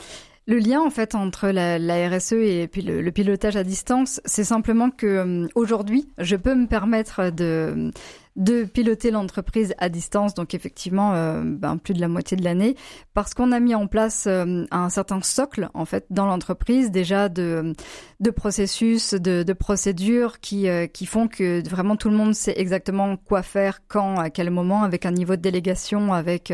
le 0.47 0.59
lien 0.59 0.81
en 0.81 0.91
fait 0.91 1.15
entre 1.15 1.49
la, 1.49 1.77
RSE 2.09 2.33
et 2.33 2.69
puis 2.71 2.83
le, 2.83 3.11
pilotage 3.11 3.57
à 3.57 3.63
distance, 3.63 4.21
c'est 4.25 4.45
simplement 4.45 4.91
que 4.91 5.07
euh, 5.07 5.49
aujourd'hui, 5.55 6.09
je 6.19 6.37
peux 6.37 6.55
me 6.55 6.67
permettre 6.67 7.31
de 7.31 7.93
de 8.37 8.65
piloter 8.65 9.11
l'entreprise 9.11 9.75
à 9.79 9.89
distance, 9.91 10.33
donc 10.35 10.55
effectivement 10.55 11.13
euh, 11.15 11.43
ben, 11.45 11.77
plus 11.77 11.93
de 11.93 12.01
la 12.01 12.09
moitié 12.09 12.37
de 12.37 12.45
l'année, 12.45 12.77
parce 13.13 13.35
qu'on 13.35 13.53
a 13.53 13.61
mis 13.61 13.75
en 13.75 13.87
place 13.87 14.27
euh, 14.27 14.65
un 14.71 14.89
certain 14.89 15.21
socle 15.21 15.69
en 15.75 15.85
fait 15.85 16.07
dans 16.09 16.27
l'entreprise 16.27 16.91
déjà 16.91 17.29
de 17.29 17.75
de 18.21 18.31
processus, 18.31 19.15
de, 19.15 19.53
procédures 19.53 20.41
qui 20.41 20.69
euh, 20.69 20.87
qui 20.87 21.05
font 21.05 21.29
que 21.29 21.69
vraiment 21.69 21.97
tout 21.97 22.09
le 22.09 22.17
monde 22.17 22.35
sait 22.35 22.55
exactement 22.57 23.17
quoi 23.17 23.43
faire, 23.43 23.81
quand, 23.87 24.19
à 24.19 24.31
quel 24.31 24.51
moment, 24.51 24.83
avec 24.83 25.05
un 25.05 25.11
niveau 25.11 25.37
de 25.37 25.43
délégation, 25.43 26.15
avec 26.15 26.53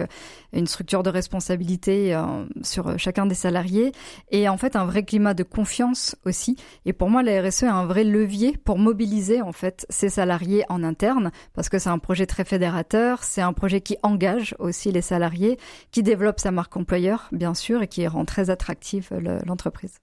une 0.52 0.66
structure 0.66 1.02
de 1.02 1.10
responsabilité 1.10 2.19
sur 2.62 2.98
chacun 2.98 3.26
des 3.26 3.34
salariés, 3.34 3.92
et 4.30 4.49
en 4.49 4.56
fait 4.56 4.76
un 4.76 4.85
vrai 4.85 5.04
climat 5.04 5.35
de 5.35 5.42
confiance 5.42 6.16
aussi. 6.25 6.56
Et 6.87 6.92
pour 6.92 7.11
moi, 7.11 7.23
la 7.23 7.40
RSE 7.42 7.64
est 7.64 7.66
un 7.66 7.87
vrai 7.87 8.04
levier 8.04 8.56
pour 8.64 8.78
mobiliser 8.78 9.42
en 9.42 9.52
fait 9.52 9.87
ces 9.90 10.08
salariés 10.08 10.64
en 10.68 10.82
interne, 10.82 11.30
parce 11.54 11.67
que 11.68 11.78
c'est 11.78 11.88
un 11.88 11.98
projet 11.98 12.26
très 12.26 12.44
fédérateur, 12.44 13.25
c'est 13.25 13.42
un 13.42 13.52
projet 13.52 13.80
qui 13.80 13.96
engage 14.02 14.54
aussi 14.58 14.92
les 14.92 15.02
salariés, 15.02 15.58
qui 15.90 16.02
développe 16.02 16.40
sa 16.40 16.50
marque 16.50 16.76
employeur, 16.76 17.28
bien 17.32 17.54
sûr, 17.54 17.82
et 17.82 17.88
qui 17.88 18.06
rend 18.06 18.25
très 18.25 18.50
attractive 18.50 19.10
l'entreprise. 19.46 20.00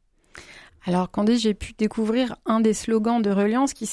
Alors, 0.87 1.09
Candice, 1.09 1.41
j'ai 1.41 1.55
pu 1.55 1.73
découvrir 1.75 2.35
un 2.45 2.59
des 2.59 2.73
slogans 2.73 3.19
de 3.19 3.31
Reliance 3.31 3.73
qui, 3.73 3.89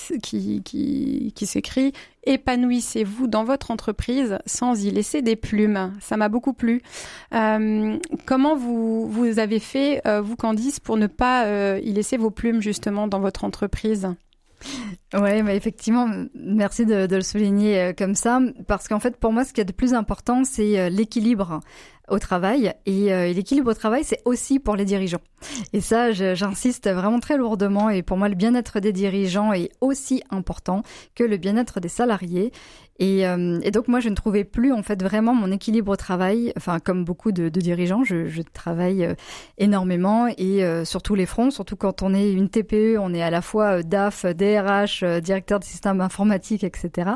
qui, 0.63 1.47
s'écrit 1.47 1.93
Épanouissez-vous 2.25 3.29
dans 3.29 3.45
votre 3.45 3.71
entreprise 3.71 4.37
sans 4.45 4.85
y 4.85 4.91
laisser 4.91 5.23
des 5.23 5.35
plumes. 5.35 5.95
Ça 6.01 6.19
m'a 6.19 6.29
beaucoup 6.29 6.53
plu. 6.53 6.83
Euh, 7.35 7.99
comment 8.27 8.57
vous, 8.57 9.09
vous 9.09 9.39
avez 9.39 9.59
fait, 9.59 10.07
euh, 10.07 10.21
vous, 10.21 10.37
Candice, 10.37 10.81
pour 10.81 10.99
ne 10.99 11.07
pas 11.07 11.47
euh, 11.47 11.81
y 11.83 11.93
laisser 11.93 12.19
vos 12.19 12.31
plumes 12.31 12.61
justement 12.61 13.09
dans 13.09 13.21
votre 13.21 13.45
entreprise? 13.45 14.09
Oui, 15.15 15.43
mais 15.43 15.57
effectivement, 15.57 16.09
merci 16.35 16.87
de, 16.87 17.07
de, 17.07 17.17
le 17.17 17.23
souligner 17.23 17.79
euh, 17.79 17.93
comme 17.97 18.15
ça, 18.15 18.41
parce 18.67 18.89
qu'en 18.89 18.99
fait, 18.99 19.17
pour 19.17 19.33
moi, 19.33 19.45
ce 19.45 19.53
qui 19.53 19.61
est 19.61 19.65
de 19.65 19.73
plus 19.73 19.93
important, 19.93 20.45
c'est 20.45 20.79
euh, 20.79 20.89
l'équilibre 20.89 21.61
au 22.09 22.19
travail. 22.19 22.73
Et, 22.87 23.13
euh, 23.13 23.33
l'équilibre 23.33 23.71
au 23.71 23.75
travail, 23.75 24.05
c'est 24.05 24.21
aussi 24.25 24.59
pour 24.59 24.77
les 24.77 24.85
dirigeants. 24.85 25.21
Et 25.73 25.81
ça, 25.81 26.13
j'insiste 26.13 26.89
vraiment 26.91 27.21
très 27.21 27.37
lourdement. 27.37 27.91
Et 27.91 28.03
pour 28.03 28.17
moi, 28.17 28.29
le 28.29 28.35
bien-être 28.35 28.81
des 28.81 28.93
dirigeants 28.93 29.53
est 29.53 29.71
aussi 29.81 30.23
important 30.31 30.83
que 31.15 31.25
le 31.25 31.37
bien-être 31.37 31.81
des 31.81 31.89
salariés. 31.89 32.53
Et, 32.99 33.27
euh, 33.27 33.59
et, 33.63 33.71
donc 33.71 33.89
moi, 33.89 34.01
je 34.01 34.09
ne 34.09 34.15
trouvais 34.15 34.45
plus 34.45 34.73
en 34.73 34.83
fait 34.83 35.03
vraiment 35.03 35.35
mon 35.35 35.51
équilibre 35.51 35.93
au 35.93 35.97
travail. 35.97 36.53
Enfin, 36.57 36.79
comme 36.79 37.05
beaucoup 37.05 37.33
de, 37.33 37.49
de 37.49 37.61
dirigeants, 37.61 38.05
je, 38.05 38.29
je, 38.29 38.43
travaille 38.43 39.05
euh, 39.05 39.15
énormément 39.59 40.29
et 40.29 40.63
euh, 40.63 40.85
sur 40.85 41.03
tous 41.03 41.15
les 41.15 41.27
fronts. 41.27 41.51
Surtout 41.51 41.75
quand 41.77 42.03
on 42.03 42.15
est 42.15 42.31
une 42.31 42.49
TPE, 42.49 42.99
on 43.01 43.15
est 43.15 43.23
à 43.23 43.31
la 43.31 43.43
fois 43.43 43.83
DAF, 43.83 44.27
DRH, 44.27 45.02
directeur 45.21 45.59
de 45.59 45.65
système 45.65 46.01
informatique, 46.01 46.65
etc. 46.65 47.13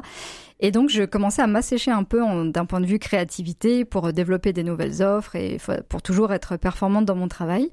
Et 0.58 0.70
donc, 0.70 0.88
je 0.88 1.02
commençais 1.02 1.42
à 1.42 1.46
m'assécher 1.46 1.90
un 1.90 2.02
peu 2.02 2.20
d'un 2.50 2.64
point 2.64 2.80
de 2.80 2.86
vue 2.86 2.98
créativité 2.98 3.84
pour 3.84 4.12
développer 4.12 4.54
des 4.54 4.64
nouvelles 4.64 5.02
offres 5.02 5.36
et 5.36 5.58
pour 5.88 6.00
toujours 6.00 6.32
être 6.32 6.56
performante 6.56 7.04
dans 7.04 7.14
mon 7.14 7.28
travail. 7.28 7.70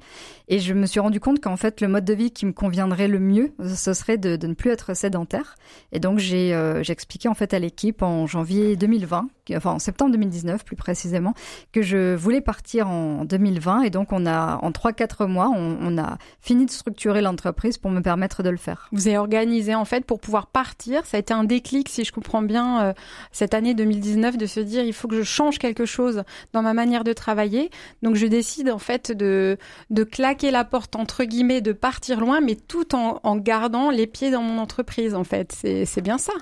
Et 0.50 0.60
je 0.60 0.74
me 0.74 0.86
suis 0.86 1.00
rendu 1.00 1.22
compte 1.22 1.40
qu'en 1.40 1.56
fait, 1.56 1.80
le 1.80 1.88
mode 1.88 2.04
de 2.04 2.14
vie 2.14 2.32
qui 2.32 2.46
me 2.46 2.52
conviendrait 2.52 3.08
le 3.08 3.20
mieux, 3.20 3.54
ce 3.74 3.94
serait 3.94 4.18
de, 4.18 4.36
de 4.36 4.48
ne 4.48 4.54
plus 4.54 4.72
être 4.72 4.96
sédentaire. 4.96 5.56
Et 5.94 6.00
donc, 6.00 6.20
j'ai 6.20 6.54
euh, 6.54 6.84
expliqué 6.84 7.30
en 7.30 7.34
fait 7.34 7.54
à 7.54 7.60
l'équipe 7.60 8.02
en 8.02 8.28
janvier 8.28 8.76
2020, 8.76 9.28
enfin 9.56 9.72
en 9.72 9.80
septembre 9.80 10.12
2019 10.12 10.64
plus 10.64 10.76
précisément, 10.76 11.34
que 11.72 11.82
je 11.82 12.16
voulais 12.16 12.42
partir 12.42 12.90
en 12.90 13.26
2020. 13.26 13.82
Et 13.82 13.90
donc, 13.90 14.12
on 14.12 14.26
a 14.26 14.58
en 14.62 14.72
3-4 14.72 15.28
mois, 15.28 15.50
on, 15.54 15.98
a 15.98 16.18
fini 16.42 16.66
de 16.66 16.72
structurer 16.72 17.22
l'entreprise 17.22 17.78
pour 17.78 17.92
me 17.92 18.02
permettre 18.02 18.42
de 18.42 18.50
le 18.50 18.58
faire. 18.58 18.88
Vous 18.92 19.08
avez 19.08 19.18
organisé 19.18 19.76
en 19.76 19.86
fait 19.86 20.06
pour 20.06 20.20
pouvoir 20.20 20.48
partir. 20.48 21.06
Ça 21.06 21.18
a 21.18 21.20
été 21.20 21.34
un 21.34 21.44
déclic, 21.44 21.90
si 21.90 22.04
je 22.04 22.12
comprends 22.12 22.42
bien, 22.42 22.82
euh, 22.82 22.94
cette 23.32 23.54
année 23.54 23.74
2019, 23.74 24.38
de 24.38 24.46
se 24.46 24.60
dire 24.60 24.84
il 24.84 24.94
faut 24.94 25.08
que 25.08 25.18
je 25.18 25.24
change 25.24 25.60
quelque 25.60 25.86
chose 25.86 26.24
dans 26.54 26.62
ma 26.62 26.74
manière 26.74 27.04
de 27.04 27.14
travailler. 27.14 27.70
Donc, 28.02 28.16
je 28.16 28.26
décide 28.26 28.70
en 28.70 28.80
fait 28.80 29.12
de, 29.12 29.58
de 29.90 30.04
claquer 30.04 30.52
la 30.52 30.64
porte, 30.64 30.96
entre 30.96 31.24
guillemets, 31.24 31.62
de 31.62 31.74
partir 31.74 32.20
loin, 32.20 32.42
mais 32.42 32.56
tout 32.56 32.96
en, 32.96 33.20
en 33.24 33.36
gardant 33.36 33.92
les 33.92 34.08
pieds 34.08 34.32
dans 34.32 34.42
mon 34.42 34.60
entreprise, 34.60 35.16
en 35.16 35.24
fait. 35.24 35.54
C'est 35.54 36.02
bien 36.02 36.18
ça. 36.18 36.34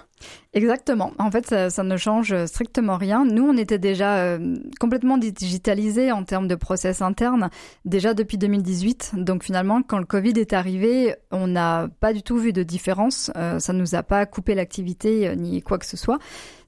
Exactement. 0.53 1.13
En 1.17 1.31
fait, 1.31 1.69
ça, 1.69 1.83
ne 1.83 1.97
change 1.97 2.45
strictement 2.45 2.97
rien. 2.97 3.25
Nous, 3.25 3.43
on 3.43 3.55
était 3.55 3.79
déjà 3.79 4.17
euh, 4.17 4.57
complètement 4.79 5.17
digitalisés 5.17 6.11
en 6.11 6.23
termes 6.23 6.47
de 6.47 6.55
process 6.55 7.01
interne 7.01 7.49
déjà 7.85 8.13
depuis 8.13 8.37
2018. 8.37 9.11
Donc 9.13 9.43
finalement, 9.43 9.81
quand 9.81 9.97
le 9.97 10.05
Covid 10.05 10.33
est 10.37 10.53
arrivé, 10.53 11.15
on 11.31 11.47
n'a 11.47 11.87
pas 11.99 12.11
du 12.11 12.21
tout 12.21 12.37
vu 12.37 12.51
de 12.51 12.63
différence. 12.63 13.31
Euh, 13.37 13.59
ça 13.59 13.71
nous 13.71 13.95
a 13.95 14.03
pas 14.03 14.25
coupé 14.25 14.53
l'activité 14.53 15.29
euh, 15.29 15.35
ni 15.35 15.61
quoi 15.61 15.77
que 15.77 15.85
ce 15.85 15.97
soit. 15.97 16.19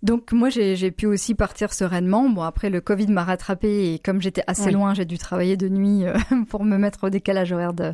Donc 0.04 0.34
moi, 0.34 0.50
j'ai 0.50 0.92
pu 0.92 1.06
aussi 1.06 1.34
partir 1.34 1.74
sereinement. 1.74 2.30
Bon, 2.30 2.42
après, 2.42 2.70
le 2.70 2.82
Covid 2.82 3.08
m'a 3.08 3.24
rattrapé 3.24 3.94
et 3.94 4.00
comme 4.00 4.22
j'étais 4.22 4.44
assez 4.48 4.70
loin, 4.70 4.94
j'ai 4.94 5.06
dû 5.06 5.18
travailler 5.18 5.56
de 5.56 5.70
nuit 5.70 6.06
euh, 6.06 6.18
pour 6.50 6.66
me 6.66 6.78
mettre 6.78 7.06
au 7.06 7.10
décalage 7.10 7.54
horaire 7.54 7.74
de, 7.74 7.94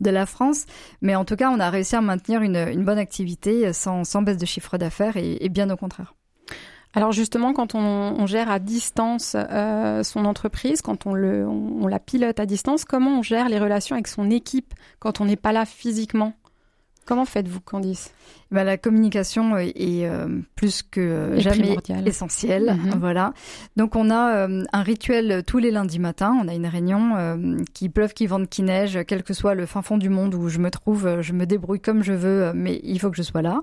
de 0.00 0.10
la 0.10 0.24
France. 0.24 0.64
Mais 1.02 1.14
en 1.14 1.26
tout 1.26 1.36
cas, 1.36 1.50
on 1.50 1.60
a 1.60 1.68
réussi 1.68 1.96
à 1.96 2.00
maintenir 2.00 2.40
une, 2.40 2.56
une 2.56 2.82
bonne 2.82 2.98
activité 2.98 3.74
sans, 3.74 4.04
sans 4.04 4.22
baisse 4.22 4.38
de 4.38 4.46
chiffre 4.46 4.78
d'affaires 4.78 5.18
et, 5.18 5.36
et, 5.44 5.50
bien 5.50 5.68
au 5.68 5.76
contraire. 5.76 6.14
Alors 6.94 7.12
justement, 7.12 7.52
quand 7.52 7.74
on, 7.74 7.78
on 7.78 8.26
gère 8.26 8.50
à 8.50 8.58
distance 8.58 9.36
euh, 9.38 10.02
son 10.02 10.24
entreprise, 10.24 10.80
quand 10.80 11.06
on, 11.06 11.12
le, 11.12 11.46
on, 11.46 11.82
on 11.82 11.86
la 11.88 11.98
pilote 11.98 12.40
à 12.40 12.46
distance, 12.46 12.86
comment 12.86 13.18
on 13.18 13.22
gère 13.22 13.50
les 13.50 13.58
relations 13.58 13.96
avec 13.96 14.08
son 14.08 14.30
équipe 14.30 14.72
quand 14.98 15.20
on 15.20 15.26
n'est 15.26 15.36
pas 15.36 15.52
là 15.52 15.66
physiquement? 15.66 16.32
Comment 17.10 17.24
faites-vous, 17.24 17.58
Candice? 17.58 18.12
Bah, 18.52 18.62
La 18.62 18.78
communication 18.78 19.58
est 19.58 20.06
euh, 20.06 20.28
plus 20.54 20.84
que 20.84 21.34
jamais 21.38 21.76
essentielle. 22.06 22.72
Mhm. 22.72 23.00
Voilà. 23.00 23.34
Donc 23.76 23.96
on 23.96 24.10
a 24.10 24.46
euh, 24.46 24.62
un 24.72 24.82
rituel 24.84 25.42
tous 25.44 25.58
les 25.58 25.72
lundis 25.72 25.98
matins. 25.98 26.38
On 26.40 26.46
a 26.46 26.54
une 26.54 26.68
réunion 26.68 27.16
euh, 27.16 27.56
qui 27.74 27.88
pleuve, 27.88 28.12
qui 28.12 28.28
vente, 28.28 28.48
qui 28.48 28.62
neige, 28.62 28.96
quel 29.08 29.24
que 29.24 29.34
soit 29.34 29.56
le 29.56 29.66
fin 29.66 29.82
fond 29.82 29.98
du 29.98 30.08
monde 30.08 30.36
où 30.36 30.48
je 30.48 30.60
me 30.60 30.70
trouve, 30.70 31.20
je 31.20 31.32
me 31.32 31.46
débrouille 31.46 31.80
comme 31.80 32.04
je 32.04 32.12
veux, 32.12 32.52
mais 32.54 32.78
il 32.84 33.00
faut 33.00 33.10
que 33.10 33.16
je 33.16 33.22
sois 33.22 33.42
là. 33.42 33.60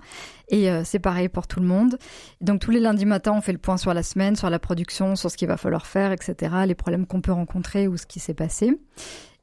Et 0.49 0.67
c'est 0.83 0.99
pareil 0.99 1.29
pour 1.29 1.47
tout 1.47 1.61
le 1.61 1.67
monde. 1.67 1.97
Donc 2.41 2.59
tous 2.59 2.71
les 2.71 2.81
lundis 2.81 3.05
matins, 3.05 3.31
on 3.33 3.41
fait 3.41 3.53
le 3.53 3.57
point 3.59 3.77
sur 3.77 3.93
la 3.93 4.03
semaine, 4.03 4.35
sur 4.35 4.49
la 4.49 4.59
production, 4.59 5.15
sur 5.15 5.31
ce 5.31 5.37
qu'il 5.37 5.47
va 5.47 5.55
falloir 5.55 5.87
faire, 5.87 6.11
etc., 6.11 6.53
les 6.65 6.75
problèmes 6.75 7.05
qu'on 7.05 7.21
peut 7.21 7.31
rencontrer 7.31 7.87
ou 7.87 7.95
ce 7.95 8.05
qui 8.05 8.19
s'est 8.19 8.33
passé. 8.33 8.77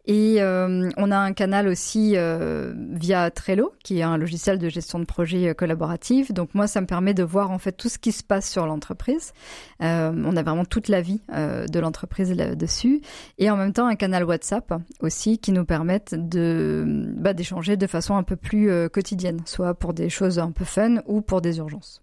Et 0.06 0.42
euh, 0.42 0.90
on 0.98 1.10
a 1.10 1.16
un 1.16 1.32
canal 1.32 1.66
aussi 1.66 2.12
euh, 2.16 2.74
via 2.76 3.30
Trello, 3.30 3.72
qui 3.82 4.00
est 4.00 4.02
un 4.02 4.18
logiciel 4.18 4.58
de 4.58 4.68
gestion 4.68 4.98
de 4.98 5.06
projet 5.06 5.48
euh, 5.48 5.54
collaboratif. 5.54 6.30
Donc 6.32 6.54
moi, 6.54 6.66
ça 6.66 6.82
me 6.82 6.86
permet 6.86 7.14
de 7.14 7.22
voir 7.22 7.50
en 7.50 7.58
fait 7.58 7.72
tout 7.72 7.88
ce 7.88 7.98
qui 7.98 8.12
se 8.12 8.22
passe 8.22 8.50
sur 8.50 8.66
l'entreprise. 8.66 9.32
on 9.80 10.36
a 10.36 10.42
vraiment 10.42 10.66
toute 10.66 10.88
la 10.88 11.00
vie 11.00 11.22
de 11.28 11.78
l'entreprise 11.78 12.32
là-dessus. 12.32 13.00
Et 13.38 13.50
en 13.50 13.56
même 13.56 13.72
temps, 13.72 13.86
un 13.86 13.96
canal 13.96 14.24
WhatsApp 14.24 14.74
aussi 15.00 15.38
qui 15.38 15.52
nous 15.52 15.64
permettent 15.64 16.14
de 16.14 16.84
bah, 17.16 17.32
d'échanger 17.32 17.76
de 17.76 17.86
façon 17.86 18.16
un 18.16 18.22
peu 18.22 18.36
plus 18.36 18.70
quotidienne, 18.90 19.40
soit 19.46 19.74
pour 19.74 19.94
des 19.94 20.10
choses 20.10 20.38
un 20.38 20.50
peu 20.50 20.64
fun 20.64 20.96
ou 21.06 21.22
pour 21.22 21.40
des 21.40 21.58
urgences. 21.58 22.02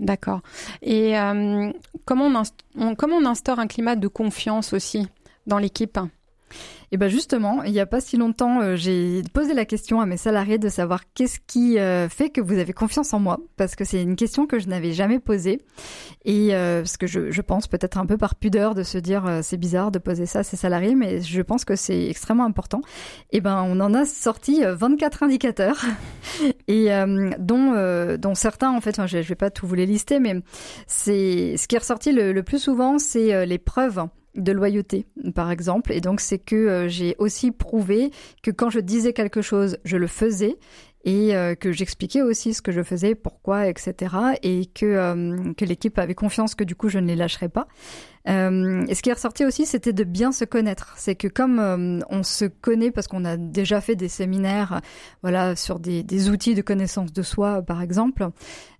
D'accord. 0.00 0.40
Et 0.82 1.14
comment, 2.04 2.42
on 2.76 2.94
comment 2.94 3.16
on 3.16 3.26
instaure 3.26 3.58
un 3.58 3.66
climat 3.66 3.96
de 3.96 4.08
confiance 4.08 4.72
aussi 4.72 5.08
dans 5.46 5.58
l'équipe? 5.58 5.98
Et 6.92 6.96
ben 6.96 7.08
justement, 7.08 7.62
il 7.62 7.72
n'y 7.72 7.80
a 7.80 7.86
pas 7.86 8.00
si 8.00 8.16
longtemps, 8.16 8.60
euh, 8.60 8.76
j'ai 8.76 9.22
posé 9.32 9.54
la 9.54 9.64
question 9.64 10.00
à 10.00 10.06
mes 10.06 10.16
salariés 10.16 10.58
de 10.58 10.68
savoir 10.68 11.02
qu'est-ce 11.14 11.38
qui 11.46 11.78
euh, 11.78 12.08
fait 12.08 12.30
que 12.30 12.40
vous 12.40 12.58
avez 12.58 12.72
confiance 12.72 13.12
en 13.14 13.20
moi, 13.20 13.40
parce 13.56 13.74
que 13.74 13.84
c'est 13.84 14.02
une 14.02 14.16
question 14.16 14.46
que 14.46 14.58
je 14.58 14.68
n'avais 14.68 14.92
jamais 14.92 15.18
posée. 15.18 15.60
Et 16.24 16.54
euh, 16.54 16.82
parce 16.82 16.96
que 16.96 17.06
je, 17.06 17.40
pense 17.40 17.66
peut-être 17.66 17.98
un 17.98 18.06
peu 18.06 18.16
par 18.16 18.36
pudeur 18.36 18.74
de 18.74 18.82
se 18.82 18.96
dire 18.96 19.40
c'est 19.42 19.58
bizarre 19.58 19.90
de 19.90 19.98
poser 19.98 20.24
ça 20.24 20.40
à 20.40 20.42
ses 20.42 20.56
salariés, 20.56 20.94
mais 20.94 21.20
je 21.20 21.42
pense 21.42 21.64
que 21.64 21.76
c'est 21.76 22.08
extrêmement 22.08 22.46
important. 22.46 22.80
Et 23.32 23.40
ben 23.40 23.62
on 23.68 23.80
en 23.80 23.92
a 23.92 24.06
sorti 24.06 24.62
24 24.64 25.24
indicateurs. 25.24 25.84
Et 26.68 26.88
dont 27.38 28.16
dont 28.16 28.34
certains 28.34 28.70
en 28.70 28.80
fait, 28.80 29.06
je, 29.06 29.18
ne 29.18 29.22
vais 29.22 29.34
pas 29.34 29.50
tout 29.50 29.66
vous 29.66 29.74
les 29.74 29.84
lister, 29.84 30.20
mais 30.20 30.36
c'est 30.86 31.56
ce 31.58 31.68
qui 31.68 31.76
est 31.76 31.78
ressorti 31.78 32.12
le 32.12 32.42
plus 32.42 32.58
souvent, 32.58 32.98
c'est 32.98 33.44
les 33.44 33.58
preuves 33.58 34.06
de 34.34 34.52
loyauté, 34.52 35.06
par 35.34 35.50
exemple. 35.50 35.92
Et 35.92 36.00
donc, 36.00 36.20
c'est 36.20 36.38
que 36.38 36.56
euh, 36.56 36.88
j'ai 36.88 37.14
aussi 37.18 37.50
prouvé 37.50 38.10
que 38.42 38.50
quand 38.50 38.70
je 38.70 38.80
disais 38.80 39.12
quelque 39.12 39.42
chose, 39.42 39.78
je 39.84 39.96
le 39.96 40.06
faisais 40.06 40.56
et 41.04 41.36
euh, 41.36 41.54
que 41.54 41.70
j'expliquais 41.72 42.22
aussi 42.22 42.54
ce 42.54 42.62
que 42.62 42.72
je 42.72 42.82
faisais, 42.82 43.14
pourquoi, 43.14 43.68
etc. 43.68 44.14
Et 44.42 44.66
que, 44.66 44.86
euh, 44.86 45.52
que 45.54 45.64
l'équipe 45.64 45.98
avait 45.98 46.14
confiance 46.14 46.54
que 46.54 46.64
du 46.64 46.74
coup, 46.74 46.88
je 46.88 46.98
ne 46.98 47.06
les 47.06 47.16
lâcherais 47.16 47.48
pas. 47.48 47.68
Euh, 48.28 48.84
et 48.88 48.94
ce 48.94 49.02
qui 49.02 49.10
est 49.10 49.14
ressorti 49.14 49.44
aussi, 49.44 49.66
c'était 49.66 49.92
de 49.92 50.04
bien 50.04 50.32
se 50.32 50.44
connaître. 50.44 50.94
C'est 50.96 51.14
que 51.14 51.28
comme 51.28 51.58
euh, 51.58 52.00
on 52.08 52.22
se 52.22 52.46
connaît 52.46 52.90
parce 52.90 53.06
qu'on 53.06 53.24
a 53.24 53.36
déjà 53.36 53.80
fait 53.80 53.96
des 53.96 54.08
séminaires, 54.08 54.80
voilà, 55.22 55.56
sur 55.56 55.78
des, 55.78 56.02
des 56.02 56.30
outils 56.30 56.54
de 56.54 56.62
connaissance 56.62 57.12
de 57.12 57.22
soi, 57.22 57.62
par 57.62 57.82
exemple, 57.82 58.28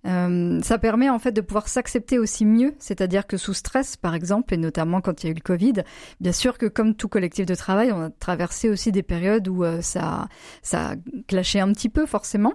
euh, 0.05 0.59
ça 0.61 0.77
permet 0.77 1.09
en 1.09 1.19
fait 1.19 1.31
de 1.31 1.41
pouvoir 1.41 1.67
s'accepter 1.67 2.19
aussi 2.19 2.45
mieux. 2.45 2.75
C'est-à-dire 2.79 3.27
que 3.27 3.37
sous 3.37 3.53
stress, 3.53 3.97
par 3.97 4.15
exemple, 4.15 4.53
et 4.53 4.57
notamment 4.57 5.01
quand 5.01 5.23
il 5.23 5.27
y 5.27 5.29
a 5.29 5.31
eu 5.31 5.35
le 5.35 5.41
Covid, 5.41 5.83
bien 6.19 6.31
sûr 6.31 6.57
que 6.57 6.65
comme 6.65 6.95
tout 6.95 7.07
collectif 7.07 7.45
de 7.45 7.55
travail, 7.55 7.91
on 7.91 8.01
a 8.01 8.09
traversé 8.09 8.69
aussi 8.69 8.91
des 8.91 9.03
périodes 9.03 9.47
où 9.47 9.63
euh, 9.63 9.81
ça, 9.81 10.27
ça 10.61 10.91
a 10.91 10.95
clashé 11.27 11.59
un 11.59 11.71
petit 11.71 11.89
peu 11.89 12.05
forcément. 12.05 12.53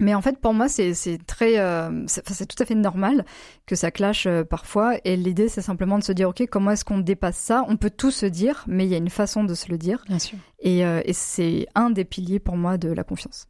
Mais 0.00 0.14
en 0.14 0.22
fait, 0.22 0.38
pour 0.38 0.54
moi, 0.54 0.68
c'est 0.68 1.18
très, 1.26 1.58
euh, 1.58 2.04
c'est 2.06 2.46
tout 2.46 2.60
à 2.62 2.66
fait 2.66 2.74
normal 2.74 3.24
que 3.66 3.76
ça 3.76 3.90
clash 3.90 4.26
euh, 4.26 4.44
parfois. 4.44 4.96
Et 5.04 5.16
l'idée, 5.16 5.48
c'est 5.48 5.62
simplement 5.62 5.98
de 5.98 6.04
se 6.04 6.12
dire, 6.12 6.28
ok, 6.28 6.44
comment 6.50 6.72
est-ce 6.72 6.84
qu'on 6.84 6.98
dépasse 6.98 7.36
ça? 7.36 7.64
On 7.68 7.76
peut 7.76 7.90
tout 7.90 8.10
se 8.10 8.26
dire, 8.26 8.64
mais 8.66 8.84
il 8.84 8.90
y 8.90 8.94
a 8.94 8.98
une 8.98 9.10
façon 9.10 9.44
de 9.44 9.54
se 9.54 9.70
le 9.70 9.78
dire. 9.78 10.04
Bien 10.08 10.18
sûr. 10.18 10.38
Et, 10.60 10.84
euh, 10.84 11.00
et 11.04 11.12
c'est 11.12 11.66
un 11.74 11.90
des 11.90 12.04
piliers 12.04 12.40
pour 12.40 12.56
moi 12.56 12.78
de 12.78 12.90
la 12.90 13.04
confiance. 13.04 13.48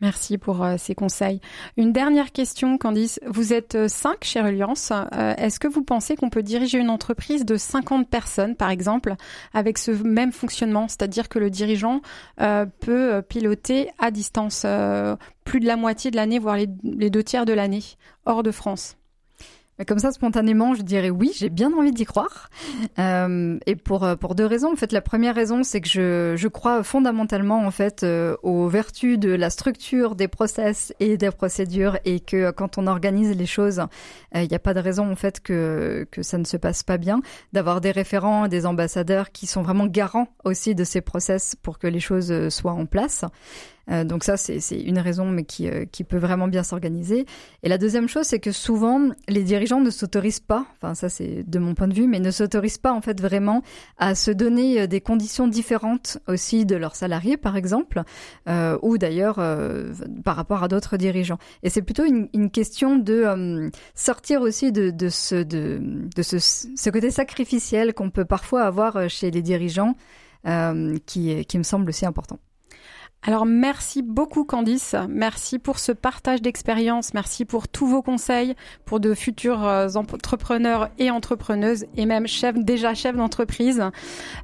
Merci 0.00 0.38
pour 0.38 0.64
euh, 0.64 0.76
ces 0.78 0.94
conseils. 0.94 1.40
Une 1.76 1.92
dernière 1.92 2.30
question, 2.30 2.78
Candice. 2.78 3.18
Vous 3.26 3.52
êtes 3.52 3.74
euh, 3.74 3.88
cinq 3.88 4.22
chez 4.22 4.40
Reliance. 4.40 4.92
Euh, 4.92 5.34
est-ce 5.36 5.58
que 5.58 5.66
vous 5.66 5.82
pensez 5.82 6.14
qu'on 6.14 6.30
peut 6.30 6.42
diriger 6.42 6.78
une 6.78 6.90
entreprise 6.90 7.44
de 7.44 7.56
50 7.56 8.08
personnes, 8.08 8.54
par 8.54 8.70
exemple, 8.70 9.14
avec 9.52 9.76
ce 9.76 9.90
même 9.90 10.30
fonctionnement, 10.30 10.86
c'est-à-dire 10.86 11.28
que 11.28 11.38
le 11.38 11.50
dirigeant 11.50 12.00
peut 12.80 13.22
piloter 13.28 13.90
à 13.98 14.10
distance 14.10 14.64
plus 15.48 15.60
de 15.60 15.66
la 15.66 15.76
moitié 15.76 16.10
de 16.10 16.16
l'année, 16.16 16.38
voire 16.38 16.56
les 16.56 17.10
deux 17.10 17.22
tiers 17.22 17.46
de 17.46 17.54
l'année, 17.54 17.82
hors 18.26 18.42
de 18.42 18.50
France 18.50 18.98
comme 19.84 19.98
ça, 19.98 20.10
spontanément, 20.10 20.74
je 20.74 20.82
dirais 20.82 21.10
oui, 21.10 21.30
j'ai 21.36 21.50
bien 21.50 21.72
envie 21.72 21.92
d'y 21.92 22.04
croire. 22.04 22.50
Euh, 22.98 23.58
et 23.66 23.76
pour, 23.76 24.04
euh, 24.04 24.16
pour 24.16 24.34
deux 24.34 24.46
raisons. 24.46 24.72
En 24.72 24.76
fait, 24.76 24.92
la 24.92 25.00
première 25.00 25.34
raison, 25.34 25.62
c'est 25.62 25.80
que 25.80 25.88
je, 25.88 26.34
je 26.36 26.48
crois 26.48 26.82
fondamentalement, 26.82 27.64
en 27.64 27.70
fait, 27.70 28.02
euh, 28.02 28.36
aux 28.42 28.68
vertus 28.68 29.18
de 29.18 29.30
la 29.30 29.50
structure 29.50 30.16
des 30.16 30.28
process 30.28 30.92
et 30.98 31.16
des 31.16 31.30
procédures 31.30 31.98
et 32.04 32.20
que 32.20 32.50
quand 32.50 32.78
on 32.78 32.86
organise 32.86 33.36
les 33.36 33.46
choses, 33.46 33.82
il 34.34 34.48
n'y 34.48 34.54
a 34.54 34.58
pas 34.58 34.74
de 34.74 34.80
raison, 34.80 35.10
en 35.10 35.16
fait, 35.16 35.40
que, 35.40 36.06
que 36.10 36.22
ça 36.22 36.38
ne 36.38 36.44
se 36.44 36.56
passe 36.56 36.82
pas 36.82 36.98
bien. 36.98 37.20
D'avoir 37.52 37.80
des 37.80 37.92
référents, 37.92 38.48
des 38.48 38.66
ambassadeurs 38.66 39.30
qui 39.30 39.46
sont 39.46 39.62
vraiment 39.62 39.86
garants 39.86 40.28
aussi 40.44 40.74
de 40.74 40.84
ces 40.84 41.00
process 41.00 41.54
pour 41.54 41.78
que 41.78 41.86
les 41.86 42.00
choses 42.00 42.48
soient 42.48 42.72
en 42.72 42.86
place. 42.86 43.24
Euh, 43.90 44.04
donc 44.04 44.24
ça, 44.24 44.36
c'est 44.36 44.80
une 44.80 44.98
raison, 44.98 45.26
mais 45.26 45.44
qui, 45.44 45.68
euh, 45.68 45.84
qui 45.90 46.04
peut 46.04 46.18
vraiment 46.18 46.48
bien 46.48 46.62
s'organiser. 46.62 47.26
Et 47.62 47.68
la 47.68 47.78
deuxième 47.78 48.08
chose, 48.08 48.26
c'est 48.26 48.40
que 48.40 48.52
souvent, 48.52 49.08
les 49.28 49.42
dirigeants 49.42 49.80
ne 49.80 49.90
s'autorisent 49.90 50.40
pas, 50.40 50.66
enfin 50.74 50.94
ça 50.94 51.08
c'est 51.08 51.44
de 51.48 51.58
mon 51.58 51.74
point 51.74 51.88
de 51.88 51.94
vue, 51.94 52.06
mais 52.06 52.20
ne 52.20 52.30
s'autorisent 52.30 52.78
pas 52.78 52.92
en 52.92 53.00
fait 53.00 53.20
vraiment 53.20 53.62
à 53.98 54.14
se 54.14 54.30
donner 54.30 54.80
euh, 54.80 54.86
des 54.86 55.00
conditions 55.00 55.48
différentes 55.48 56.18
aussi 56.26 56.66
de 56.66 56.76
leurs 56.76 56.96
salariés, 56.96 57.36
par 57.36 57.56
exemple, 57.56 58.02
euh, 58.48 58.78
ou 58.82 58.98
d'ailleurs 58.98 59.38
euh, 59.38 59.92
par 60.24 60.36
rapport 60.36 60.62
à 60.62 60.68
d'autres 60.68 60.96
dirigeants. 60.96 61.38
Et 61.62 61.70
c'est 61.70 61.82
plutôt 61.82 62.04
une, 62.04 62.28
une, 62.34 62.50
question 62.50 62.96
de 62.96 63.70
sortir 63.94 64.40
aussi 64.40 64.72
de, 64.72 64.90
de, 64.90 65.08
ce, 65.10 65.34
de, 65.34 65.80
de 66.16 66.22
ce, 66.22 66.38
ce 66.38 66.90
côté 66.90 67.10
sacrificiel 67.10 67.92
qu'on 67.92 68.10
peut 68.10 68.24
parfois 68.24 68.62
avoir 68.62 69.08
chez 69.10 69.30
les 69.30 69.42
dirigeants, 69.42 69.94
qui, 71.04 71.44
qui 71.44 71.58
me 71.58 71.62
semble 71.62 71.90
aussi 71.90 72.06
important. 72.06 72.38
Alors 73.22 73.46
merci 73.46 74.02
beaucoup 74.02 74.44
Candice, 74.44 74.94
merci 75.08 75.58
pour 75.58 75.80
ce 75.80 75.90
partage 75.90 76.40
d'expérience, 76.40 77.14
merci 77.14 77.44
pour 77.44 77.66
tous 77.66 77.86
vos 77.86 78.00
conseils 78.00 78.54
pour 78.84 79.00
de 79.00 79.12
futurs 79.12 79.66
euh, 79.66 79.88
entrepreneurs 79.96 80.88
et 80.98 81.10
entrepreneuses 81.10 81.84
et 81.96 82.06
même 82.06 82.26
déjà 82.56 82.94
chefs 82.94 83.16
d'entreprise. 83.16 83.82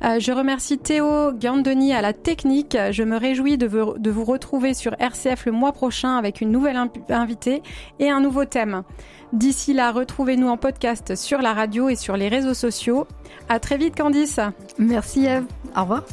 Euh, 0.03 0.19
je 0.19 0.33
remercie 0.33 0.79
Théo 0.79 1.33
Gandoni 1.33 1.95
à 1.95 2.03
la 2.03 2.13
technique. 2.13 2.77
Je 2.91 3.05
me 3.05 3.17
réjouis 3.17 3.59
de 3.59 3.67
vous, 3.67 3.97
de 3.97 4.11
vous 4.11 4.25
retrouver 4.25 4.75
sur 4.75 4.95
RCF 4.99 5.47
le 5.47 5.53
mois 5.53 5.73
prochain 5.73 6.17
avec 6.17 6.41
une 6.41 6.51
nouvelle 6.51 6.79
invitée 7.09 7.63
et 8.01 8.11
un 8.11 8.21
nouveau 8.21 8.45
thème. 8.45 8.83
D'ici 9.33 9.73
là, 9.73 9.93
retrouvez-nous 9.93 10.49
en 10.49 10.57
podcast 10.57 11.15
sur 11.15 11.41
la 11.41 11.55
radio 11.55 11.89
et 11.89 11.97
sur 11.97 12.17
les 12.17 12.29
réseaux 12.29 12.55
sociaux. 12.55 13.07
À 13.49 13.61
très 13.61 13.77
vite 13.77 13.97
Candice. 13.97 14.41
Merci 14.79 15.27
Eve. 15.27 15.45
Au 15.77 15.83
revoir. 15.83 16.05